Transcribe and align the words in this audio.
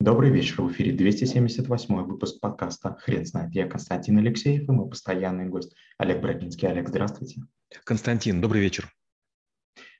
Добрый 0.00 0.30
вечер. 0.30 0.62
В 0.62 0.70
эфире 0.70 0.92
278 0.92 2.04
выпуск 2.04 2.38
подкаста 2.38 2.96
«Хрен 3.00 3.26
знает». 3.26 3.52
Я 3.52 3.66
Константин 3.66 4.18
Алексеев 4.18 4.68
и 4.68 4.70
мой 4.70 4.88
постоянный 4.88 5.46
гость 5.46 5.74
Олег 5.98 6.22
Брагинский. 6.22 6.68
Олег, 6.68 6.88
здравствуйте. 6.88 7.42
Константин, 7.82 8.40
добрый 8.40 8.62
вечер. 8.62 8.94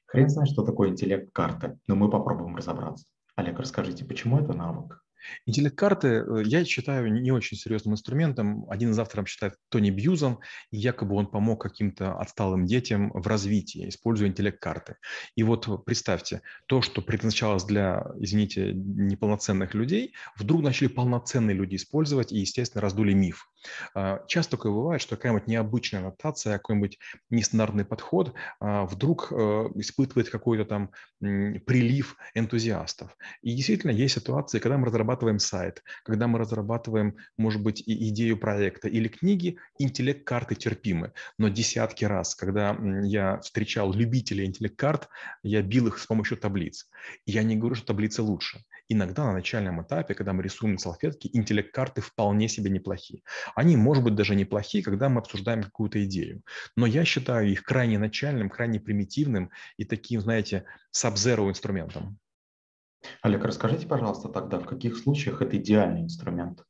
Хрен 0.07 0.29
знает, 0.29 0.51
что 0.51 0.63
такое 0.63 0.91
интеллект 0.91 1.33
карты, 1.33 1.81
но 1.89 1.97
мы 1.97 2.09
попробуем 2.09 2.55
разобраться. 2.55 3.07
Олег, 3.35 3.59
расскажите, 3.59 4.05
почему 4.05 4.39
это 4.39 4.53
навык? 4.53 5.03
Интеллект-карты 5.47 6.09
э, 6.09 6.43
я 6.45 6.65
считаю 6.65 7.13
не 7.13 7.31
очень 7.31 7.57
серьезным 7.57 7.95
инструментом. 7.95 8.69
Один 8.71 8.91
из 8.91 8.99
авторов 8.99 9.29
считает 9.29 9.55
Тони 9.69 9.91
Бьюзом, 9.91 10.41
и 10.71 10.79
якобы 10.79 11.15
он 11.17 11.27
помог 11.27 11.61
каким-то 11.63 12.15
отсталым 12.19 12.67
детям 12.67 13.11
в 13.13 13.27
развитии, 13.27 13.89
используя 13.89 14.29
интеллект-карты. 14.29 14.97
И 15.35 15.43
вот 15.43 15.85
представьте, 15.85 16.43
то, 16.67 16.83
что 16.83 17.03
предназначалось 17.03 17.65
для, 17.65 18.05
извините, 18.19 18.73
неполноценных 18.73 19.75
людей, 19.75 20.15
вдруг 20.37 20.63
начали 20.63 20.89
полноценные 20.89 21.55
люди 21.55 21.77
использовать 21.77 22.33
и, 22.33 22.39
естественно, 22.39 22.83
раздули 22.83 23.13
миф. 23.13 23.49
А, 23.95 24.25
часто 24.27 24.57
такое 24.57 24.73
бывает, 24.73 25.01
что 25.01 25.17
какая-нибудь 25.17 25.47
необычная 25.47 26.01
адаптация, 26.01 26.59
какой-нибудь 26.59 26.99
нестандартный 27.31 27.85
подход 27.85 28.35
а, 28.61 28.85
вдруг 28.85 29.29
э, 29.31 29.35
испытывает 29.77 30.31
какой-то 30.31 30.65
там 30.65 30.91
прилив 31.21 32.17
энтузиастов. 32.35 33.17
И 33.43 33.55
действительно 33.55 33.91
есть 33.91 34.15
ситуации, 34.15 34.61
когда 34.61 34.79
мы 34.79 34.87
разрабатываем 34.87 35.39
сайт, 35.39 35.83
когда 36.05 36.29
мы 36.29 36.39
разрабатываем, 36.39 37.17
может 37.37 37.63
быть, 37.63 37.83
и 37.87 38.09
идею 38.11 38.39
проекта 38.39 38.89
или 38.89 39.09
книги, 39.09 39.59
интеллект-карты 39.79 40.55
терпимы. 40.55 41.13
Но 41.37 41.49
десятки 41.49 42.05
раз, 42.05 42.35
когда 42.35 42.77
я 43.03 43.41
встречал 43.41 43.93
любителей 43.93 44.47
интеллект-карт, 44.47 45.09
я 45.43 45.63
бил 45.63 45.89
их 45.89 45.99
с 45.99 46.07
помощью 46.07 46.37
таблиц. 46.37 46.89
Я 47.27 47.43
не 47.43 47.57
говорю, 47.57 47.75
что 47.75 47.87
таблицы 47.87 48.23
лучше. 48.23 48.65
Иногда 48.91 49.25
на 49.25 49.33
начальном 49.35 49.83
этапе, 49.83 50.15
когда 50.15 50.33
мы 50.33 50.43
рисуем 50.43 50.75
на 50.75 50.79
салфетке, 50.79 51.29
интеллект-карты 51.33 52.01
вполне 52.01 52.49
себе 52.49 52.71
неплохие. 52.71 53.23
Они, 53.55 53.77
может 53.77 54.03
быть, 54.03 54.15
даже 54.15 54.35
неплохие, 54.35 54.83
когда 54.83 55.11
мы 55.11 55.21
обсуждаем 55.21 55.63
какую-то 55.63 56.03
идею. 56.05 56.43
Но 56.75 56.87
я 56.87 57.05
считаю 57.05 57.51
их 57.51 57.65
крайне 57.65 57.99
начальным, 57.99 58.49
крайне 58.49 58.81
примитивным 58.81 59.51
и 59.77 59.85
таким, 59.85 60.23
знаете, 60.23 60.65
sub-zero 60.95 61.49
инструментом. 61.51 62.19
Олег, 63.23 63.45
расскажите, 63.45 63.87
пожалуйста, 63.87 64.29
тогда, 64.29 64.59
в 64.59 64.67
каких 64.67 64.97
случаях 64.97 65.43
это 65.43 65.57
идеальный 65.57 66.03
инструмент? 66.03 66.65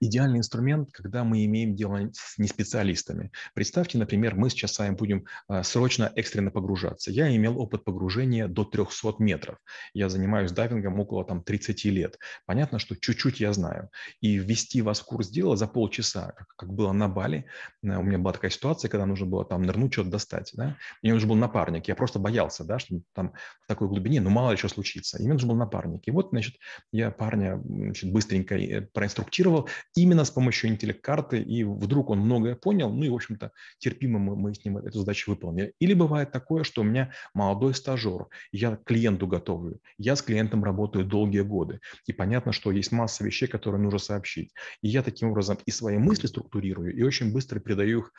Идеальный 0.00 0.38
инструмент, 0.38 0.90
когда 0.92 1.24
мы 1.24 1.44
имеем 1.44 1.74
дело 1.74 2.10
с 2.12 2.38
неспециалистами. 2.38 3.30
Представьте, 3.54 3.98
например, 3.98 4.34
мы 4.34 4.50
сейчас 4.50 4.74
с 4.74 4.78
вами 4.78 4.94
будем 4.94 5.26
а, 5.48 5.62
срочно, 5.62 6.12
экстренно 6.16 6.50
погружаться. 6.50 7.10
Я 7.10 7.34
имел 7.34 7.58
опыт 7.58 7.84
погружения 7.84 8.48
до 8.48 8.64
300 8.64 9.14
метров. 9.18 9.58
Я 9.94 10.08
занимаюсь 10.08 10.52
дайвингом 10.52 10.98
около 11.00 11.24
там, 11.24 11.42
30 11.42 11.84
лет. 11.86 12.18
Понятно, 12.46 12.78
что 12.78 12.96
чуть-чуть 12.96 13.40
я 13.40 13.52
знаю. 13.52 13.90
И 14.20 14.36
ввести 14.36 14.82
вас 14.82 15.00
в 15.00 15.04
курс 15.04 15.28
дела 15.28 15.56
за 15.56 15.66
полчаса, 15.66 16.34
как, 16.56 16.72
было 16.72 16.92
на 16.92 17.08
Бали. 17.08 17.46
Э, 17.82 17.96
у 17.96 18.02
меня 18.02 18.18
была 18.18 18.32
такая 18.32 18.50
ситуация, 18.50 18.88
когда 18.88 19.06
нужно 19.06 19.26
было 19.26 19.44
там 19.44 19.62
нырнуть, 19.62 19.92
что-то 19.92 20.10
достать. 20.10 20.50
Да? 20.54 20.76
Мне 21.02 21.12
нужен 21.12 21.28
был 21.28 21.36
напарник. 21.36 21.88
Я 21.88 21.94
просто 21.94 22.18
боялся, 22.18 22.64
да, 22.64 22.78
что 22.78 23.00
там 23.14 23.32
в 23.62 23.66
такой 23.66 23.88
глубине, 23.88 24.20
ну 24.20 24.30
мало 24.30 24.52
ли 24.52 24.56
что 24.56 24.68
случится. 24.68 25.18
И 25.18 25.22
мне 25.22 25.32
нужен 25.32 25.48
был 25.48 25.56
напарник. 25.56 26.06
И 26.06 26.10
вот, 26.10 26.30
значит, 26.30 26.56
я 26.92 27.10
парня 27.10 27.60
значит, 27.64 28.12
быстренько 28.12 28.56
э, 28.56 28.80
проинструктировал, 28.82 29.59
сделал 29.60 29.68
именно 29.96 30.24
с 30.24 30.30
помощью 30.30 30.70
интеллект-карты, 30.70 31.42
и 31.42 31.64
вдруг 31.64 32.10
он 32.10 32.20
многое 32.20 32.54
понял, 32.54 32.90
ну 32.90 33.04
и, 33.04 33.08
в 33.08 33.14
общем-то, 33.14 33.52
терпимо 33.78 34.18
мы, 34.18 34.36
мы 34.36 34.54
с 34.54 34.64
ним 34.64 34.78
эту 34.78 35.00
задачу 35.00 35.30
выполнили. 35.30 35.74
Или 35.80 35.94
бывает 35.94 36.32
такое, 36.32 36.64
что 36.64 36.82
у 36.82 36.84
меня 36.84 37.12
молодой 37.34 37.74
стажер, 37.74 38.26
я 38.52 38.76
клиенту 38.76 39.26
готовлю, 39.26 39.80
я 39.98 40.16
с 40.16 40.22
клиентом 40.22 40.64
работаю 40.64 41.04
долгие 41.04 41.42
годы, 41.42 41.80
и 42.06 42.12
понятно, 42.12 42.52
что 42.52 42.72
есть 42.72 42.92
масса 42.92 43.24
вещей, 43.24 43.48
которые 43.48 43.80
нужно 43.80 43.98
сообщить. 43.98 44.52
И 44.82 44.88
я 44.88 45.02
таким 45.02 45.30
образом 45.30 45.58
и 45.66 45.70
свои 45.70 45.98
мысли 45.98 46.26
структурирую, 46.26 46.94
и 46.94 47.02
очень 47.02 47.32
быстро 47.32 47.60
передаю 47.60 48.00
их 48.00 48.12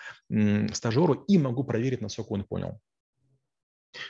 стажеру, 0.74 1.14
и 1.28 1.38
могу 1.38 1.64
проверить, 1.64 2.02
насколько 2.02 2.34
он 2.34 2.44
понял. 2.44 2.80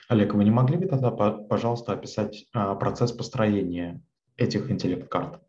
Олег, 0.10 0.34
вы 0.36 0.44
не 0.44 0.52
могли 0.52 0.78
бы 0.78 0.86
тогда, 0.86 1.10
пожалуйста, 1.12 1.94
описать 1.94 2.46
а, 2.54 2.76
процесс 2.76 3.12
построения 3.12 4.02
этих 4.38 4.70
интеллект-карт? 4.70 5.42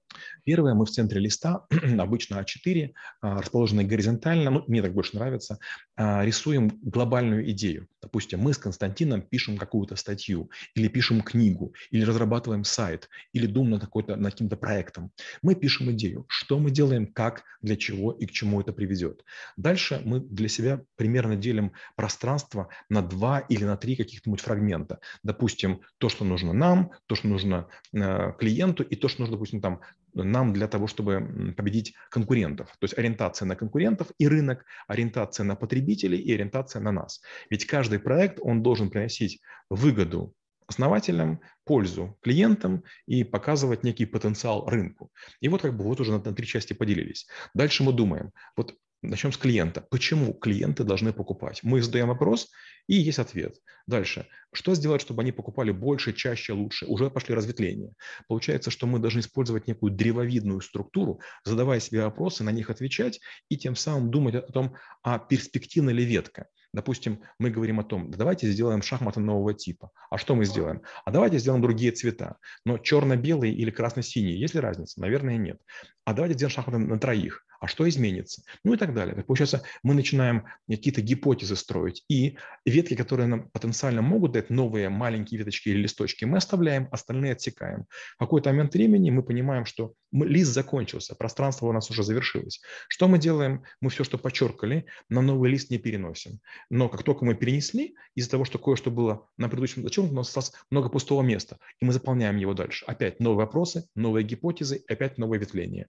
Первое, 0.44 0.74
мы 0.74 0.84
в 0.84 0.90
центре 0.90 1.20
листа, 1.20 1.66
обычно 1.98 2.42
А4, 2.42 2.92
а, 3.20 3.40
расположенный 3.40 3.84
горизонтально, 3.84 4.50
ну, 4.50 4.64
мне 4.66 4.82
так 4.82 4.92
больше 4.92 5.16
нравится, 5.16 5.58
а, 5.96 6.24
рисуем 6.24 6.78
глобальную 6.82 7.48
идею. 7.50 7.88
Допустим, 8.00 8.40
мы 8.40 8.52
с 8.52 8.58
Константином 8.58 9.22
пишем 9.22 9.56
какую-то 9.56 9.96
статью, 9.96 10.50
или 10.74 10.88
пишем 10.88 11.22
книгу, 11.22 11.74
или 11.90 12.04
разрабатываем 12.04 12.64
сайт, 12.64 13.08
или 13.32 13.46
думаем 13.46 13.72
над, 13.72 13.82
какой-то, 13.82 14.16
над 14.16 14.32
каким-то 14.32 14.56
проектом. 14.56 15.12
Мы 15.42 15.54
пишем 15.54 15.90
идею, 15.92 16.24
что 16.28 16.58
мы 16.58 16.70
делаем, 16.70 17.06
как, 17.06 17.44
для 17.60 17.76
чего 17.76 18.12
и 18.12 18.26
к 18.26 18.32
чему 18.32 18.60
это 18.60 18.72
приведет. 18.72 19.24
Дальше 19.56 20.02
мы 20.04 20.20
для 20.20 20.48
себя 20.48 20.82
примерно 20.96 21.36
делим 21.36 21.72
пространство 21.94 22.68
на 22.88 23.02
два 23.02 23.38
или 23.40 23.64
на 23.64 23.76
три 23.76 23.94
каких-нибудь 23.96 24.40
фрагмента. 24.40 24.98
Допустим, 25.22 25.80
то, 25.98 26.08
что 26.08 26.24
нужно 26.24 26.52
нам, 26.52 26.90
то, 27.06 27.14
что 27.14 27.28
нужно 27.28 27.68
э, 27.92 28.32
клиенту, 28.38 28.82
и 28.82 28.96
то, 28.96 29.08
что 29.08 29.22
нужно, 29.22 29.36
допустим, 29.36 29.60
там 29.60 29.80
нам 30.14 30.52
для 30.52 30.68
того, 30.68 30.86
чтобы 30.86 31.54
победить 31.56 31.94
конкурентов. 32.10 32.68
То 32.78 32.84
есть 32.84 32.98
ориентация 32.98 33.46
на 33.46 33.56
конкурентов 33.56 34.08
и 34.18 34.28
рынок, 34.28 34.64
ориентация 34.86 35.44
на 35.44 35.56
потребителей 35.56 36.18
и 36.18 36.34
ориентация 36.34 36.80
на 36.80 36.92
нас. 36.92 37.20
Ведь 37.50 37.66
каждый 37.66 37.98
проект, 37.98 38.38
он 38.40 38.62
должен 38.62 38.90
приносить 38.90 39.40
выгоду 39.70 40.34
основателям, 40.66 41.40
пользу 41.64 42.18
клиентам 42.22 42.84
и 43.06 43.24
показывать 43.24 43.84
некий 43.84 44.06
потенциал 44.06 44.68
рынку. 44.68 45.10
И 45.40 45.48
вот 45.48 45.62
как 45.62 45.76
бы 45.76 45.84
вот 45.84 46.00
уже 46.00 46.12
на, 46.12 46.18
на 46.18 46.34
три 46.34 46.46
части 46.46 46.72
поделились. 46.72 47.26
Дальше 47.54 47.82
мы 47.82 47.92
думаем, 47.92 48.32
вот 48.56 48.74
Начнем 49.02 49.32
с 49.32 49.36
клиента. 49.36 49.84
Почему 49.90 50.32
клиенты 50.32 50.84
должны 50.84 51.12
покупать? 51.12 51.60
Мы 51.64 51.82
задаем 51.82 52.06
вопрос, 52.06 52.50
и 52.86 52.94
есть 52.94 53.18
ответ. 53.18 53.56
Дальше. 53.88 54.28
Что 54.52 54.76
сделать, 54.76 55.02
чтобы 55.02 55.22
они 55.22 55.32
покупали 55.32 55.72
больше, 55.72 56.12
чаще, 56.12 56.52
лучше? 56.52 56.86
Уже 56.86 57.10
пошли 57.10 57.34
разветвления. 57.34 57.94
Получается, 58.28 58.70
что 58.70 58.86
мы 58.86 59.00
должны 59.00 59.18
использовать 59.18 59.66
некую 59.66 59.90
древовидную 59.90 60.60
структуру, 60.60 61.20
задавая 61.44 61.80
себе 61.80 62.04
вопросы, 62.04 62.44
на 62.44 62.50
них 62.50 62.70
отвечать, 62.70 63.18
и 63.48 63.56
тем 63.56 63.74
самым 63.74 64.12
думать 64.12 64.36
о 64.36 64.42
том, 64.42 64.76
а 65.02 65.18
перспективна 65.18 65.90
ли 65.90 66.04
ветка. 66.04 66.46
Допустим, 66.72 67.20
мы 67.38 67.50
говорим 67.50 67.80
о 67.80 67.84
том, 67.84 68.10
давайте 68.10 68.50
сделаем 68.50 68.82
шахматы 68.82 69.20
нового 69.20 69.52
типа. 69.52 69.90
А 70.10 70.18
что 70.18 70.34
мы 70.34 70.44
сделаем? 70.44 70.82
А 71.04 71.10
давайте 71.10 71.38
сделаем 71.38 71.62
другие 71.62 71.92
цвета. 71.92 72.36
Но 72.64 72.78
черно-белый 72.78 73.52
или 73.52 73.70
красно-синий, 73.70 74.32
есть 74.32 74.54
ли 74.54 74.60
разница? 74.60 75.00
Наверное, 75.00 75.36
нет. 75.36 75.60
А 76.04 76.14
давайте 76.14 76.34
сделаем 76.34 76.54
шахматы 76.54 76.78
на 76.78 76.98
троих 76.98 77.44
а 77.62 77.68
что 77.68 77.88
изменится, 77.88 78.42
ну 78.64 78.74
и 78.74 78.76
так 78.76 78.92
далее. 78.92 79.14
Так 79.14 79.26
получается, 79.26 79.62
мы 79.84 79.94
начинаем 79.94 80.46
какие-то 80.68 81.00
гипотезы 81.00 81.54
строить, 81.54 82.04
и 82.08 82.36
ветки, 82.66 82.96
которые 82.96 83.28
нам 83.28 83.50
потенциально 83.50 84.02
могут 84.02 84.32
дать 84.32 84.50
новые 84.50 84.88
маленькие 84.88 85.38
веточки 85.38 85.68
или 85.68 85.82
листочки, 85.82 86.24
мы 86.24 86.38
оставляем, 86.38 86.88
остальные 86.90 87.34
отсекаем. 87.34 87.86
В 88.16 88.18
какой-то 88.18 88.50
момент 88.50 88.74
времени 88.74 89.10
мы 89.10 89.22
понимаем, 89.22 89.64
что 89.64 89.94
лист 90.10 90.52
закончился, 90.52 91.14
пространство 91.14 91.66
у 91.66 91.72
нас 91.72 91.88
уже 91.88 92.02
завершилось. 92.02 92.60
Что 92.88 93.06
мы 93.06 93.18
делаем? 93.18 93.62
Мы 93.80 93.90
все, 93.90 94.02
что 94.02 94.18
подчеркали, 94.18 94.86
на 95.08 95.22
новый 95.22 95.48
лист 95.48 95.70
не 95.70 95.78
переносим. 95.78 96.40
Но 96.70 96.88
как 96.88 97.02
только 97.02 97.24
мы 97.24 97.34
перенесли, 97.34 97.96
из-за 98.14 98.30
того, 98.30 98.44
что 98.44 98.58
кое-что 98.58 98.90
было 98.90 99.28
на 99.36 99.48
предыдущем 99.48 99.82
зачем 99.82 100.10
у 100.10 100.12
нас 100.12 100.28
осталось 100.28 100.52
много 100.70 100.88
пустого 100.88 101.22
места, 101.22 101.58
и 101.80 101.84
мы 101.84 101.92
заполняем 101.92 102.36
его 102.36 102.54
дальше. 102.54 102.84
Опять 102.86 103.20
новые 103.20 103.46
вопросы, 103.46 103.88
новые 103.94 104.24
гипотезы, 104.24 104.84
опять 104.88 105.18
новое 105.18 105.38
ветвление. 105.38 105.88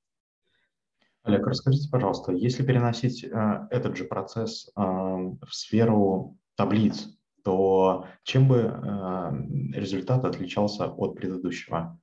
Олег, 1.24 1.48
расскажите, 1.48 1.90
пожалуйста, 1.90 2.34
если 2.34 2.66
переносить 2.66 3.24
э, 3.24 3.68
этот 3.70 3.96
же 3.96 4.04
процесс 4.04 4.70
э, 4.76 4.82
в 4.82 5.50
сферу 5.52 6.38
таблиц, 6.56 7.08
то 7.44 8.08
чем 8.24 8.50
бы 8.50 8.58
э, 8.58 9.78
результат 9.78 10.26
отличался 10.26 10.88
от 10.88 11.16
предыдущего? 11.16 11.98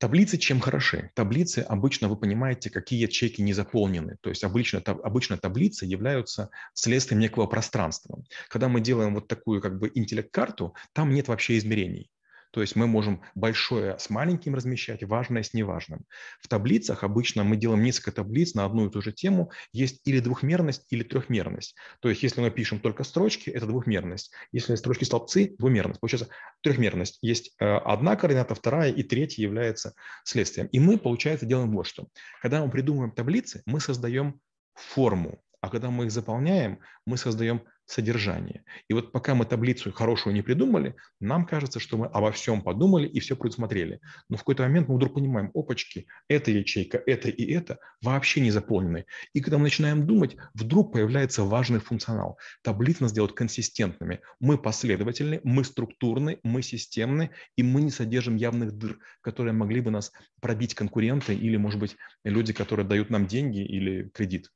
Таблицы 0.00 0.38
чем 0.38 0.60
хороши? 0.60 1.10
Таблицы 1.14 1.58
обычно, 1.58 2.08
вы 2.08 2.16
понимаете, 2.16 2.70
какие 2.70 3.02
ячейки 3.02 3.42
не 3.42 3.52
заполнены. 3.52 4.16
То 4.22 4.30
есть 4.30 4.42
обычно, 4.44 4.80
таб, 4.80 5.04
обычно 5.04 5.36
таблицы 5.36 5.84
являются 5.84 6.48
следствием 6.72 7.20
некого 7.20 7.46
пространства. 7.46 8.24
Когда 8.48 8.70
мы 8.70 8.80
делаем 8.80 9.12
вот 9.12 9.28
такую 9.28 9.60
как 9.60 9.78
бы 9.78 9.92
интеллект-карту, 9.94 10.74
там 10.94 11.12
нет 11.12 11.28
вообще 11.28 11.58
измерений. 11.58 12.10
То 12.50 12.60
есть 12.60 12.76
мы 12.76 12.86
можем 12.86 13.22
большое 13.34 13.98
с 13.98 14.10
маленьким 14.10 14.54
размещать, 14.54 15.04
важное 15.04 15.42
с 15.42 15.54
неважным. 15.54 16.04
В 16.40 16.48
таблицах 16.48 17.04
обычно 17.04 17.44
мы 17.44 17.56
делаем 17.56 17.82
несколько 17.82 18.12
таблиц 18.12 18.54
на 18.54 18.64
одну 18.64 18.86
и 18.86 18.90
ту 18.90 19.02
же 19.02 19.12
тему. 19.12 19.50
Есть 19.72 20.00
или 20.06 20.20
двухмерность, 20.20 20.86
или 20.90 21.02
трехмерность. 21.02 21.76
То 22.00 22.08
есть 22.08 22.22
если 22.22 22.40
мы 22.40 22.50
пишем 22.50 22.80
только 22.80 23.04
строчки, 23.04 23.50
это 23.50 23.66
двухмерность. 23.66 24.32
Если 24.52 24.74
строчки 24.74 25.04
столбцы, 25.04 25.54
двумерность. 25.58 26.00
Получается 26.00 26.28
трехмерность. 26.62 27.18
Есть 27.22 27.54
э, 27.60 27.64
одна 27.64 28.16
координата, 28.16 28.54
вторая 28.54 28.90
и 28.90 29.02
третья 29.02 29.42
является 29.42 29.94
следствием. 30.24 30.66
И 30.68 30.80
мы, 30.80 30.98
получается, 30.98 31.46
делаем 31.46 31.72
вот 31.72 31.86
что. 31.86 32.08
Когда 32.42 32.64
мы 32.64 32.70
придумываем 32.70 33.12
таблицы, 33.12 33.62
мы 33.66 33.80
создаем 33.80 34.40
форму. 34.74 35.42
А 35.60 35.68
когда 35.68 35.90
мы 35.90 36.06
их 36.06 36.12
заполняем, 36.12 36.80
мы 37.04 37.16
создаем 37.16 37.62
содержание. 37.90 38.62
И 38.88 38.94
вот 38.94 39.10
пока 39.10 39.34
мы 39.34 39.44
таблицу 39.44 39.92
хорошую 39.92 40.32
не 40.32 40.42
придумали, 40.42 40.94
нам 41.18 41.44
кажется, 41.44 41.80
что 41.80 41.96
мы 41.96 42.06
обо 42.06 42.30
всем 42.30 42.62
подумали 42.62 43.08
и 43.08 43.18
все 43.18 43.34
предусмотрели. 43.34 44.00
Но 44.28 44.36
в 44.36 44.40
какой-то 44.40 44.62
момент 44.62 44.88
мы 44.88 44.94
вдруг 44.94 45.14
понимаем, 45.14 45.50
опачки, 45.54 46.06
эта 46.28 46.52
ячейка, 46.52 47.02
это 47.04 47.28
и 47.28 47.52
это 47.52 47.78
вообще 48.00 48.40
не 48.40 48.52
заполнены. 48.52 49.06
И 49.32 49.40
когда 49.40 49.58
мы 49.58 49.64
начинаем 49.64 50.06
думать, 50.06 50.36
вдруг 50.54 50.92
появляется 50.92 51.42
важный 51.42 51.80
функционал. 51.80 52.38
Таблицы 52.62 53.02
нас 53.02 53.12
делают 53.12 53.34
консистентными. 53.34 54.20
Мы 54.38 54.56
последовательны, 54.56 55.40
мы 55.42 55.64
структурны, 55.64 56.38
мы 56.44 56.62
системны, 56.62 57.30
и 57.56 57.64
мы 57.64 57.82
не 57.82 57.90
содержим 57.90 58.36
явных 58.36 58.72
дыр, 58.72 58.98
которые 59.20 59.52
могли 59.52 59.80
бы 59.80 59.90
нас 59.90 60.12
пробить 60.40 60.74
конкуренты 60.74 61.34
или, 61.34 61.56
может 61.56 61.80
быть, 61.80 61.96
люди, 62.24 62.52
которые 62.52 62.86
дают 62.86 63.10
нам 63.10 63.26
деньги 63.26 63.64
или 63.64 64.08
кредит. 64.10 64.50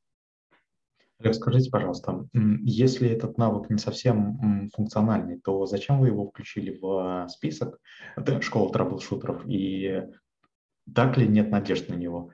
Олег, 1.21 1.35
скажите, 1.35 1.71
пожалуйста, 1.71 2.27
если 2.33 3.09
этот 3.09 3.39
навык 3.39 3.71
не 3.71 3.79
совсем 3.79 4.69
функциональный, 4.75 5.41
то 5.41 5.65
зачем 5.65 6.01
вы 6.01 6.09
его 6.09 6.29
включили 6.29 6.77
в 6.81 7.29
список 7.29 7.79
школы 8.41 8.73
трэбл-шутеров 8.73 9.47
и 9.47 10.03
так 10.93 11.17
ли 11.17 11.29
нет 11.29 11.51
надежд 11.51 11.89
на 11.89 11.95
него? 11.95 12.33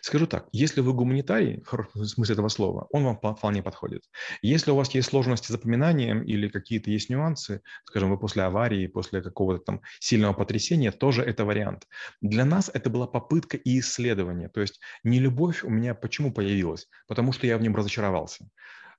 Скажу 0.00 0.26
так, 0.26 0.48
если 0.52 0.80
вы 0.80 0.92
гуманитарий, 0.92 1.60
в 1.60 1.66
хорошем 1.66 2.04
смысле 2.04 2.34
этого 2.34 2.48
слова, 2.48 2.86
он 2.90 3.04
вам 3.04 3.36
вполне 3.36 3.62
подходит. 3.62 4.04
Если 4.42 4.70
у 4.70 4.76
вас 4.76 4.90
есть 4.94 5.08
сложности 5.08 5.46
с 5.46 5.50
запоминанием 5.50 6.22
или 6.22 6.48
какие-то 6.48 6.90
есть 6.90 7.10
нюансы, 7.10 7.62
скажем, 7.84 8.10
вы 8.10 8.18
после 8.18 8.42
аварии, 8.42 8.86
после 8.86 9.22
какого-то 9.22 9.64
там 9.64 9.80
сильного 9.98 10.32
потрясения, 10.32 10.92
тоже 10.92 11.22
это 11.22 11.44
вариант. 11.44 11.86
Для 12.20 12.44
нас 12.44 12.70
это 12.72 12.90
была 12.90 13.06
попытка 13.06 13.56
и 13.56 13.80
исследование. 13.80 14.48
То 14.48 14.60
есть 14.60 14.80
не 15.04 15.20
любовь 15.20 15.64
у 15.64 15.70
меня 15.70 15.94
почему 15.94 16.32
появилась? 16.32 16.88
Потому 17.06 17.32
что 17.32 17.46
я 17.46 17.58
в 17.58 17.62
нем 17.62 17.76
разочаровался. 17.76 18.48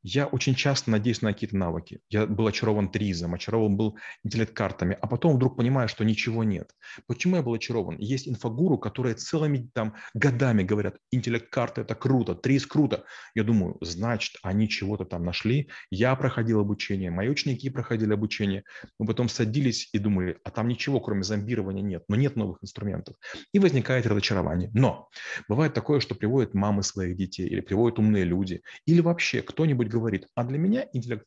Я 0.03 0.25
очень 0.25 0.55
часто 0.55 0.89
надеюсь 0.89 1.21
на 1.21 1.31
какие-то 1.31 1.55
навыки. 1.55 1.99
Я 2.09 2.25
был 2.25 2.47
очарован 2.47 2.89
тризом, 2.89 3.35
очарован 3.35 3.77
был 3.77 3.97
интеллект-картами, 4.23 4.97
а 4.99 5.07
потом 5.07 5.35
вдруг 5.35 5.57
понимаю, 5.57 5.87
что 5.87 6.03
ничего 6.03 6.43
нет. 6.43 6.71
Почему 7.07 7.35
я 7.35 7.43
был 7.43 7.53
очарован? 7.53 7.97
Есть 7.97 8.27
инфогуру, 8.27 8.77
которые 8.77 9.13
целыми 9.15 9.69
там 9.73 9.93
годами 10.15 10.63
говорят, 10.63 10.97
интеллект-карты– 11.11 11.81
это 11.81 11.93
круто, 11.93 12.33
триз– 12.33 12.65
круто. 12.67 13.03
Я 13.35 13.43
думаю, 13.43 13.77
значит, 13.81 14.37
они 14.41 14.67
чего-то 14.67 15.05
там 15.05 15.23
нашли. 15.23 15.69
Я 15.91 16.15
проходил 16.15 16.59
обучение, 16.59 17.11
мои 17.11 17.29
ученики 17.29 17.69
проходили 17.69 18.13
обучение. 18.13 18.63
Мы 18.97 19.05
потом 19.05 19.29
садились 19.29 19.89
и 19.93 19.99
думали, 19.99 20.37
а 20.43 20.49
там 20.49 20.67
ничего, 20.67 20.99
кроме 20.99 21.23
зомбирования 21.23 21.83
нет, 21.83 22.05
но 22.07 22.15
нет 22.15 22.35
новых 22.35 22.57
инструментов. 22.63 23.15
И 23.53 23.59
возникает 23.59 24.07
разочарование. 24.07 24.71
Но 24.73 25.09
бывает 25.47 25.73
такое, 25.73 25.99
что 25.99 26.15
приводят 26.15 26.55
мамы 26.55 26.81
своих 26.81 27.15
детей 27.15 27.47
или 27.47 27.61
приводят 27.61 27.99
умные 27.99 28.23
люди, 28.23 28.61
или 28.87 29.01
вообще 29.01 29.41
кто-нибудь 29.41 29.90
говорит, 29.91 30.27
а 30.35 30.43
для 30.43 30.57
меня 30.57 30.87
интеллект 30.93 31.25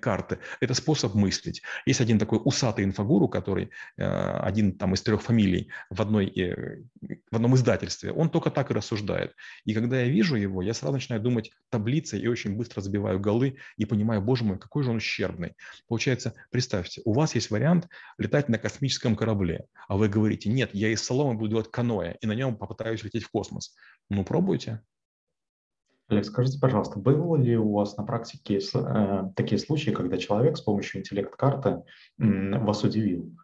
карты. 0.00 0.38
Это 0.60 0.74
способ 0.74 1.14
мыслить. 1.14 1.62
Есть 1.86 2.00
один 2.00 2.18
такой 2.18 2.40
усатый 2.44 2.84
инфогуру, 2.84 3.28
который 3.28 3.70
э, 3.96 4.04
один 4.04 4.76
там 4.78 4.94
из 4.94 5.02
трех 5.02 5.22
фамилий 5.22 5.70
в, 5.90 6.00
одной, 6.00 6.26
э, 6.26 6.82
в 7.30 7.36
одном 7.36 7.54
издательстве. 7.56 8.12
Он 8.12 8.30
только 8.30 8.50
так 8.50 8.70
и 8.70 8.74
рассуждает. 8.74 9.34
И 9.64 9.74
когда 9.74 10.00
я 10.00 10.08
вижу 10.08 10.36
его, 10.36 10.62
я 10.62 10.74
сразу 10.74 10.94
начинаю 10.94 11.20
думать 11.20 11.50
таблицей 11.68 12.20
и 12.20 12.28
очень 12.28 12.56
быстро 12.56 12.80
забиваю 12.80 13.18
голы 13.18 13.56
и 13.76 13.84
понимаю, 13.84 14.22
боже 14.22 14.44
мой, 14.44 14.58
какой 14.58 14.84
же 14.84 14.90
он 14.90 14.96
ущербный. 14.96 15.54
Получается, 15.88 16.34
представьте, 16.50 17.02
у 17.04 17.12
вас 17.12 17.34
есть 17.34 17.50
вариант 17.50 17.88
летать 18.18 18.48
на 18.48 18.58
космическом 18.58 19.16
корабле, 19.16 19.64
а 19.88 19.96
вы 19.96 20.08
говорите, 20.08 20.48
нет, 20.48 20.70
я 20.72 20.88
из 20.90 21.02
соломы 21.02 21.34
буду 21.34 21.50
делать 21.50 21.70
каноэ 21.70 22.16
и 22.20 22.26
на 22.26 22.32
нем 22.32 22.56
попытаюсь 22.56 23.02
лететь 23.02 23.24
в 23.24 23.30
космос. 23.30 23.74
Ну, 24.10 24.24
пробуйте. 24.24 24.82
Олег, 26.12 26.26
скажите, 26.26 26.58
пожалуйста, 26.60 26.98
было 26.98 27.36
ли 27.36 27.56
у 27.56 27.72
вас 27.72 27.96
на 27.96 28.04
практике 28.04 28.60
э, 28.74 29.30
такие 29.34 29.58
случаи, 29.58 29.90
когда 29.90 30.18
человек 30.18 30.58
с 30.58 30.60
помощью 30.60 31.00
интеллект-карты 31.00 31.84
вас 32.18 32.84
удивил? 32.84 33.34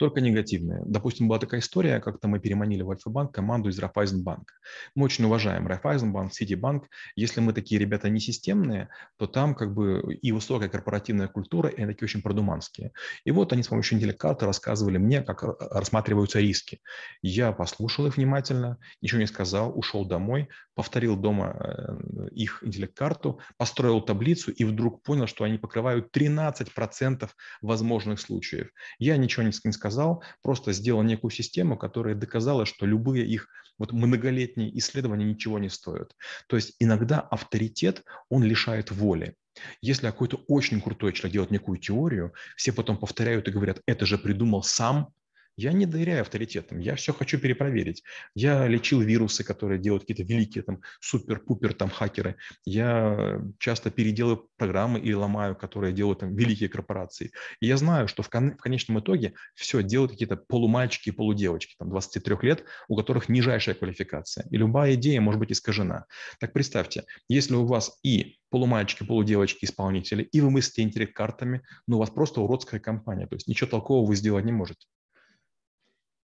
Только 0.00 0.22
негативные. 0.22 0.82
Допустим, 0.86 1.28
была 1.28 1.38
такая 1.38 1.60
история, 1.60 2.00
как-то 2.00 2.26
мы 2.26 2.40
переманили 2.40 2.80
в 2.80 2.90
Альфа-банк 2.90 3.34
команду 3.34 3.68
из 3.68 3.78
Райфайзенбанка. 3.78 4.54
Мы 4.94 5.04
очень 5.04 5.26
уважаем 5.26 5.66
Райфайзенбанк, 5.66 6.32
Ситибанк. 6.32 6.88
Если 7.16 7.42
мы 7.42 7.52
такие 7.52 7.78
ребята 7.78 8.08
не 8.08 8.18
системные, 8.18 8.88
то 9.18 9.26
там 9.26 9.54
как 9.54 9.74
бы 9.74 10.18
и 10.22 10.32
высокая 10.32 10.70
корпоративная 10.70 11.28
культура, 11.28 11.68
и 11.68 11.76
они 11.82 11.92
такие 11.92 12.06
очень 12.06 12.22
продуманские. 12.22 12.92
И 13.26 13.30
вот 13.30 13.52
они 13.52 13.62
с 13.62 13.68
помощью 13.68 13.98
интеллект-карты 13.98 14.46
рассказывали 14.46 14.96
мне, 14.96 15.20
как 15.20 15.44
рассматриваются 15.70 16.40
риски. 16.40 16.80
Я 17.20 17.52
послушал 17.52 18.06
их 18.06 18.16
внимательно, 18.16 18.78
ничего 19.02 19.20
не 19.20 19.26
сказал, 19.26 19.78
ушел 19.78 20.06
домой, 20.06 20.48
повторил 20.74 21.14
дома 21.14 21.54
э, 21.58 22.28
их 22.30 22.62
интеллект-карту, 22.64 23.38
построил 23.58 24.00
таблицу 24.00 24.50
и 24.50 24.64
вдруг 24.64 25.02
понял, 25.02 25.26
что 25.26 25.44
они 25.44 25.58
покрывают 25.58 26.08
13% 26.16 27.28
возможных 27.60 28.18
случаев. 28.18 28.70
Я 28.98 29.18
ничего 29.18 29.42
не 29.42 29.52
сказал, 29.52 29.89
сказал, 29.90 30.22
просто 30.42 30.72
сделал 30.72 31.02
некую 31.02 31.30
систему, 31.30 31.76
которая 31.76 32.14
доказала, 32.14 32.64
что 32.64 32.86
любые 32.86 33.26
их 33.26 33.48
вот 33.78 33.92
многолетние 33.92 34.76
исследования 34.78 35.24
ничего 35.24 35.58
не 35.58 35.68
стоят. 35.68 36.14
То 36.46 36.56
есть 36.56 36.76
иногда 36.78 37.20
авторитет, 37.20 38.04
он 38.28 38.44
лишает 38.44 38.90
воли. 38.90 39.34
Если 39.82 40.06
какой-то 40.06 40.44
очень 40.48 40.80
крутой 40.80 41.12
человек 41.12 41.32
делает 41.32 41.50
некую 41.50 41.78
теорию, 41.78 42.32
все 42.56 42.72
потом 42.72 42.98
повторяют 42.98 43.48
и 43.48 43.50
говорят, 43.50 43.80
это 43.86 44.06
же 44.06 44.16
придумал 44.16 44.62
сам, 44.62 45.12
я 45.60 45.72
не 45.72 45.84
доверяю 45.84 46.22
авторитетам, 46.22 46.78
я 46.78 46.94
все 46.94 47.12
хочу 47.12 47.38
перепроверить. 47.38 48.02
Я 48.34 48.66
лечил 48.66 49.00
вирусы, 49.00 49.44
которые 49.44 49.78
делают 49.78 50.04
какие-то 50.04 50.22
великие 50.22 50.64
там 50.64 50.80
супер-пупер 51.00 51.74
там 51.74 51.90
хакеры. 51.90 52.36
Я 52.64 53.42
часто 53.58 53.90
переделаю 53.90 54.48
программы 54.56 55.00
и 55.00 55.12
ломаю, 55.12 55.54
которые 55.54 55.92
делают 55.92 56.20
там 56.20 56.34
великие 56.34 56.70
корпорации. 56.70 57.32
И 57.60 57.66
я 57.66 57.76
знаю, 57.76 58.08
что 58.08 58.22
в, 58.22 58.30
кон- 58.30 58.56
в 58.56 58.60
конечном 58.62 59.00
итоге 59.00 59.34
все 59.54 59.82
делают 59.82 60.12
какие-то 60.12 60.36
полумальчики 60.36 61.10
и 61.10 61.12
полудевочки, 61.12 61.74
там 61.78 61.90
23 61.90 62.36
лет, 62.40 62.64
у 62.88 62.96
которых 62.96 63.28
нижайшая 63.28 63.74
квалификация. 63.74 64.46
И 64.50 64.56
любая 64.56 64.94
идея 64.94 65.20
может 65.20 65.40
быть 65.40 65.52
искажена. 65.52 66.06
Так 66.38 66.54
представьте, 66.54 67.04
если 67.28 67.54
у 67.54 67.66
вас 67.66 67.98
и 68.02 68.38
полумальчики, 68.48 69.04
полудевочки, 69.04 69.66
исполнители, 69.66 70.22
и 70.22 70.40
вы 70.40 70.50
мыслите 70.50 70.82
интеллект-картами, 70.82 71.62
ну 71.86 71.96
у 71.96 72.00
вас 72.00 72.08
просто 72.08 72.40
уродская 72.40 72.80
компания, 72.80 73.26
то 73.26 73.34
есть 73.36 73.46
ничего 73.46 73.68
толкового 73.68 74.06
вы 74.06 74.16
сделать 74.16 74.46
не 74.46 74.52
можете. 74.52 74.86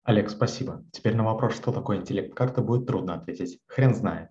Олег, 0.05 0.29
спасибо. 0.29 0.85
Теперь 0.93 1.17
на 1.17 1.25
вопрос, 1.25 1.57
что 1.57 1.73
такое 1.73 1.97
интеллект, 1.97 2.35
как-то 2.35 2.61
будет 2.61 2.87
трудно 2.87 3.15
ответить. 3.15 3.59
Хрен 3.67 3.95
знает. 3.95 4.29